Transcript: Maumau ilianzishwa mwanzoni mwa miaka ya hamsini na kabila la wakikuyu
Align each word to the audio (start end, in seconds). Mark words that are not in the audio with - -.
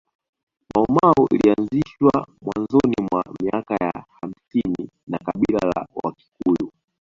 Maumau 0.75 1.27
ilianzishwa 1.33 2.27
mwanzoni 2.41 2.95
mwa 3.11 3.25
miaka 3.41 3.75
ya 3.81 4.05
hamsini 4.21 4.89
na 5.07 5.17
kabila 5.17 5.59
la 5.75 5.87
wakikuyu 6.03 6.71